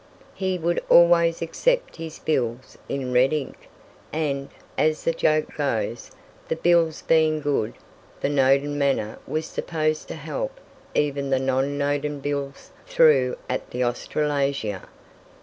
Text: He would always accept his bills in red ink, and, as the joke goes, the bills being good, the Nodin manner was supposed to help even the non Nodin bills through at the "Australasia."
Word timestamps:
He 0.33 0.57
would 0.57 0.83
always 0.89 1.43
accept 1.43 1.97
his 1.97 2.17
bills 2.17 2.75
in 2.89 3.13
red 3.13 3.31
ink, 3.33 3.67
and, 4.11 4.49
as 4.75 5.03
the 5.03 5.13
joke 5.13 5.53
goes, 5.55 6.09
the 6.47 6.55
bills 6.55 7.03
being 7.03 7.39
good, 7.39 7.75
the 8.19 8.27
Nodin 8.27 8.79
manner 8.79 9.19
was 9.27 9.45
supposed 9.45 10.07
to 10.07 10.15
help 10.15 10.59
even 10.95 11.29
the 11.29 11.37
non 11.37 11.77
Nodin 11.77 12.19
bills 12.19 12.71
through 12.87 13.35
at 13.47 13.69
the 13.69 13.83
"Australasia." 13.83 14.89